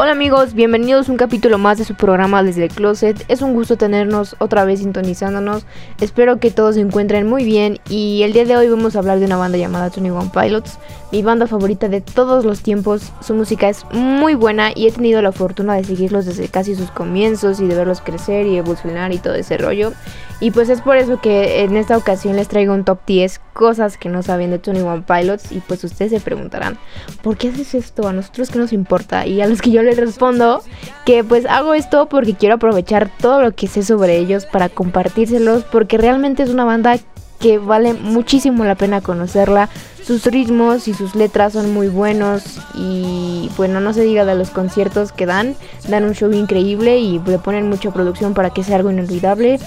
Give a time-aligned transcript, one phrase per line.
[0.00, 3.24] Hola amigos, bienvenidos a un capítulo más de su programa Desde el Closet.
[3.26, 5.66] Es un gusto tenernos otra vez sintonizándonos.
[6.00, 9.18] Espero que todos se encuentren muy bien y el día de hoy vamos a hablar
[9.18, 10.78] de una banda llamada Tony One Pilots,
[11.10, 13.10] mi banda favorita de todos los tiempos.
[13.22, 16.92] Su música es muy buena y he tenido la fortuna de seguirlos desde casi sus
[16.92, 19.94] comienzos y de verlos crecer y evolucionar y todo ese rollo.
[20.40, 23.98] Y pues es por eso que en esta ocasión les traigo un top 10 cosas
[23.98, 26.78] que no saben de Tony One Pilots y pues ustedes se preguntarán,
[27.22, 28.06] ¿por qué haces esto?
[28.06, 30.62] A nosotros que nos importa y a los que yo les respondo
[31.04, 35.64] que pues hago esto porque quiero aprovechar todo lo que sé sobre ellos para compartírselos
[35.64, 36.98] porque realmente es una banda
[37.40, 39.68] que vale muchísimo la pena conocerla.
[40.04, 44.50] Sus ritmos y sus letras son muy buenos y bueno, no se diga de los
[44.50, 45.54] conciertos que dan,
[45.88, 49.60] dan un show increíble y le ponen mucha producción para que sea algo inolvidable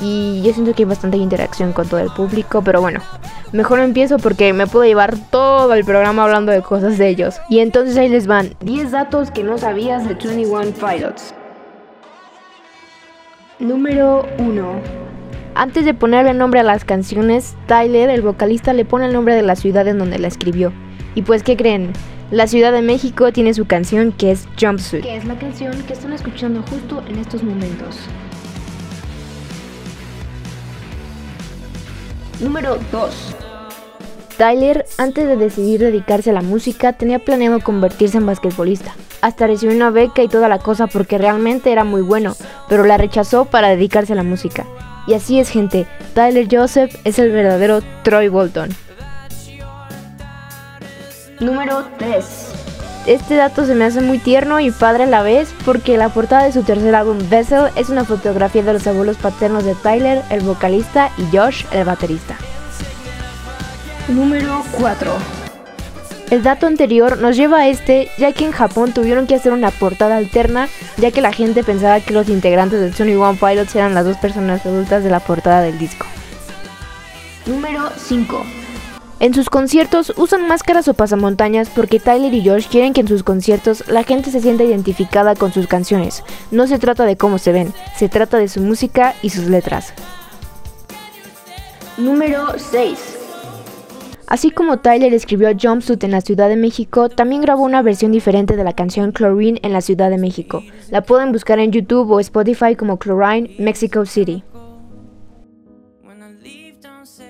[0.00, 3.00] y yo siento que hay bastante interacción con todo el público, pero bueno,
[3.52, 7.40] mejor empiezo porque me puedo llevar todo el programa hablando de cosas de ellos.
[7.48, 11.34] Y entonces ahí les van 10 datos que no sabías de 21 Pilots.
[13.58, 14.80] Número 1.
[15.54, 19.42] Antes de ponerle nombre a las canciones, Tyler, el vocalista, le pone el nombre de
[19.42, 20.72] la ciudad en donde la escribió.
[21.16, 21.92] Y pues, ¿qué creen?
[22.30, 25.02] La Ciudad de México tiene su canción que es Jumpsuit.
[25.02, 27.98] Que es la canción que están escuchando justo en estos momentos.
[32.40, 33.36] Número 2.
[34.36, 38.94] Tyler, antes de decidir dedicarse a la música, tenía planeado convertirse en basquetbolista.
[39.20, 42.36] Hasta recibió una beca y toda la cosa porque realmente era muy bueno,
[42.68, 44.64] pero la rechazó para dedicarse a la música.
[45.08, 48.68] Y así es gente, Tyler Joseph es el verdadero Troy Bolton.
[51.40, 52.57] Número 3.
[53.08, 56.44] Este dato se me hace muy tierno y padre a la vez porque la portada
[56.44, 60.42] de su tercer álbum Vessel es una fotografía de los abuelos paternos de Tyler, el
[60.42, 62.36] vocalista, y Josh, el baterista.
[64.08, 65.10] Número 4.
[66.30, 69.70] El dato anterior nos lleva a este, ya que en Japón tuvieron que hacer una
[69.70, 70.68] portada alterna,
[70.98, 74.18] ya que la gente pensaba que los integrantes de Sony One Pilots eran las dos
[74.18, 76.04] personas adultas de la portada del disco.
[77.46, 78.67] Número 5.
[79.20, 83.24] En sus conciertos usan máscaras o pasamontañas porque Tyler y Josh quieren que en sus
[83.24, 86.22] conciertos la gente se sienta identificada con sus canciones.
[86.52, 89.92] No se trata de cómo se ven, se trata de su música y sus letras.
[91.96, 93.16] Número 6.
[94.28, 98.54] Así como Tyler escribió Jumpsuit en la Ciudad de México, también grabó una versión diferente
[98.54, 100.62] de la canción Chlorine en la Ciudad de México.
[100.90, 104.44] La pueden buscar en YouTube o Spotify como Chlorine Mexico City.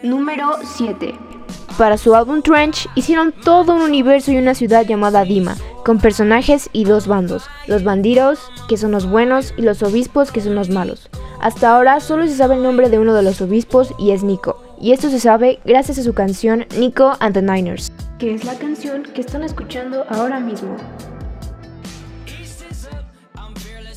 [0.02, 1.37] Número 7.
[1.78, 6.68] Para su álbum Trench hicieron todo un universo y una ciudad llamada Dima, con personajes
[6.72, 10.70] y dos bandos, los bandidos, que son los buenos, y los obispos, que son los
[10.70, 11.08] malos.
[11.40, 14.60] Hasta ahora solo se sabe el nombre de uno de los obispos y es Nico,
[14.80, 18.54] y esto se sabe gracias a su canción Nico and the Niners, que es la
[18.54, 20.76] canción que están escuchando ahora mismo.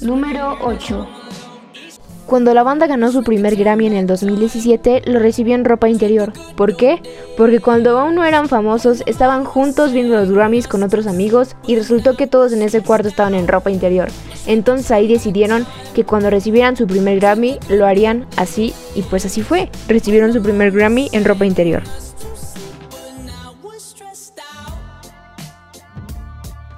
[0.02, 1.08] Número 8.
[2.32, 6.32] Cuando la banda ganó su primer Grammy en el 2017, lo recibió en ropa interior.
[6.56, 7.02] ¿Por qué?
[7.38, 11.76] Porque cuando aún no eran famosos, estaban juntos viendo los Grammys con otros amigos y
[11.76, 14.10] resultó que todos en ese cuarto estaban en ropa interior.
[14.46, 19.42] Entonces ahí decidieron que cuando recibieran su primer Grammy lo harían así y pues así
[19.42, 19.70] fue.
[19.88, 21.84] Recibieron su primer Grammy en ropa interior.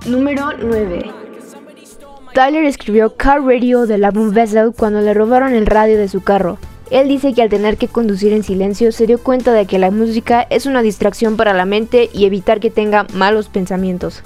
[0.05, 1.11] Número 9.
[2.33, 6.57] Tyler escribió Car Radio del álbum Vessel cuando le robaron el radio de su carro.
[6.93, 9.89] Él dice que al tener que conducir en silencio se dio cuenta de que la
[9.89, 14.21] música es una distracción para la mente y evitar que tenga malos pensamientos.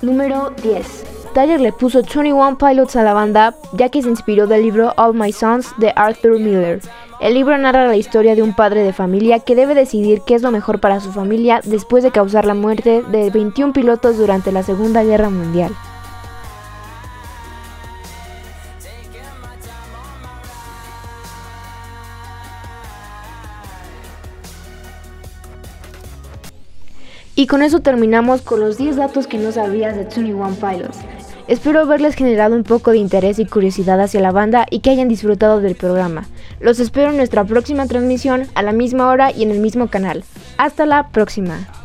[0.00, 1.04] Número 10.
[1.34, 5.12] Tyler le puso 21 Pilots a la banda ya que se inspiró del libro All
[5.12, 6.80] My Sons de Arthur Miller.
[7.20, 10.40] El libro narra la historia de un padre de familia que debe decidir qué es
[10.40, 14.62] lo mejor para su familia después de causar la muerte de 21 pilotos durante la
[14.62, 15.74] Segunda Guerra Mundial.
[27.38, 30.98] Y con eso terminamos con los 10 datos que no sabías de 21 Pilots.
[31.46, 35.06] Espero haberles generado un poco de interés y curiosidad hacia la banda y que hayan
[35.06, 36.26] disfrutado del programa.
[36.58, 40.24] Los espero en nuestra próxima transmisión a la misma hora y en el mismo canal.
[40.56, 41.77] Hasta la próxima.